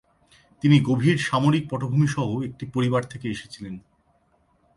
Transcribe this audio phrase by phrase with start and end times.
[0.63, 3.75] তিনি গভীর সামরিক পটভূমি সহ একটি পরিবার থেকে এসেছিলেন।